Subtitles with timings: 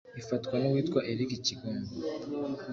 [0.21, 1.93] ifatwa n’uwitwa Eric Kigongo